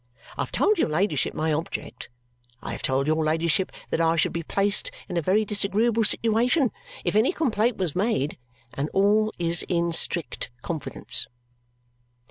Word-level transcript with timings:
I 0.35 0.41
have 0.41 0.51
told 0.51 0.79
your 0.79 0.89
ladyship 0.89 1.35
my 1.35 1.53
object. 1.53 2.09
I 2.59 2.71
have 2.71 2.81
told 2.81 3.05
your 3.05 3.23
ladyship 3.23 3.71
that 3.91 4.01
I 4.01 4.15
should 4.15 4.33
be 4.33 4.41
placed 4.41 4.89
in 5.07 5.15
a 5.15 5.21
very 5.21 5.45
disagreeable 5.45 6.03
situation 6.03 6.71
if 7.05 7.15
any 7.15 7.31
complaint 7.31 7.77
was 7.77 7.95
made, 7.95 8.39
and 8.73 8.89
all 8.95 9.31
is 9.37 9.61
in 9.69 9.91
strict 9.93 10.49
confidence." 10.63 11.27